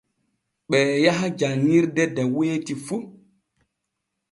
Ɓee 0.69 0.91
yaha 1.03 1.27
janŋirde 1.39 2.03
de 2.15 2.23
weyti 2.35 2.73
fu. 2.85 2.95